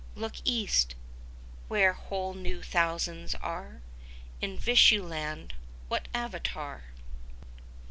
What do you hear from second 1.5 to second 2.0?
where